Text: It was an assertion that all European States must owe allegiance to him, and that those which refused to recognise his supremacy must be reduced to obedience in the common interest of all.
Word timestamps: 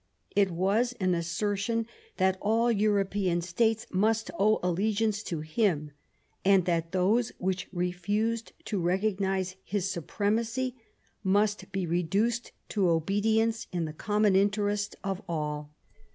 It 0.35 0.49
was 0.49 0.93
an 0.99 1.13
assertion 1.13 1.85
that 2.17 2.39
all 2.41 2.71
European 2.71 3.39
States 3.41 3.85
must 3.91 4.31
owe 4.39 4.57
allegiance 4.63 5.21
to 5.21 5.41
him, 5.41 5.91
and 6.43 6.65
that 6.65 6.91
those 6.91 7.31
which 7.37 7.67
refused 7.71 8.51
to 8.65 8.79
recognise 8.81 9.57
his 9.63 9.91
supremacy 9.91 10.75
must 11.23 11.71
be 11.71 11.85
reduced 11.85 12.51
to 12.69 12.89
obedience 12.89 13.67
in 13.71 13.85
the 13.85 13.93
common 13.93 14.35
interest 14.35 14.95
of 15.03 15.21
all. 15.29 15.71